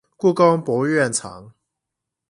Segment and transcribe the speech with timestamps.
[0.17, 1.53] 故宮博物院藏